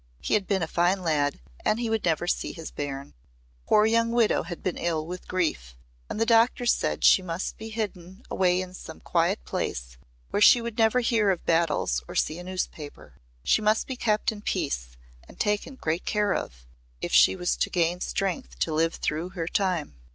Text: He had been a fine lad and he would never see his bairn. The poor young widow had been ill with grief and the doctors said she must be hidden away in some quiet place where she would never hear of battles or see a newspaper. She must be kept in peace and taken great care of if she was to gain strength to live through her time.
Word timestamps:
He 0.19 0.33
had 0.33 0.47
been 0.47 0.63
a 0.63 0.67
fine 0.67 1.03
lad 1.03 1.39
and 1.63 1.79
he 1.79 1.87
would 1.87 2.03
never 2.05 2.25
see 2.25 2.53
his 2.53 2.71
bairn. 2.71 3.09
The 3.09 3.67
poor 3.67 3.85
young 3.85 4.11
widow 4.11 4.41
had 4.41 4.63
been 4.63 4.75
ill 4.77 5.05
with 5.05 5.27
grief 5.27 5.75
and 6.09 6.19
the 6.19 6.25
doctors 6.25 6.73
said 6.73 7.03
she 7.03 7.21
must 7.21 7.55
be 7.59 7.69
hidden 7.69 8.23
away 8.27 8.61
in 8.61 8.73
some 8.73 8.99
quiet 8.99 9.45
place 9.45 9.99
where 10.31 10.41
she 10.41 10.59
would 10.59 10.79
never 10.79 11.01
hear 11.01 11.29
of 11.29 11.45
battles 11.45 12.01
or 12.07 12.15
see 12.15 12.39
a 12.39 12.43
newspaper. 12.43 13.19
She 13.43 13.61
must 13.61 13.85
be 13.85 13.95
kept 13.95 14.31
in 14.31 14.41
peace 14.41 14.97
and 15.27 15.39
taken 15.39 15.75
great 15.75 16.03
care 16.03 16.33
of 16.33 16.65
if 16.99 17.11
she 17.13 17.35
was 17.35 17.55
to 17.57 17.69
gain 17.69 17.99
strength 18.01 18.57
to 18.57 18.73
live 18.73 18.95
through 18.95 19.29
her 19.33 19.47
time. 19.47 19.97